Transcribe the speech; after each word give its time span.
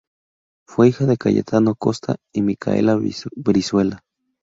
Fue 0.67 0.87
hija 0.87 1.05
de 1.05 1.15
Cayetano 1.15 1.75
Costa 1.75 2.15
y 2.33 2.41
Micaela 2.41 2.97
Brizuela. 3.43 4.01